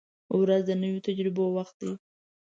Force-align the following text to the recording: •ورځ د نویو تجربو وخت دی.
•ورځ 0.39 0.61
د 0.67 0.71
نویو 0.81 1.05
تجربو 1.07 1.43
وخت 1.57 1.75
دی. 1.81 1.91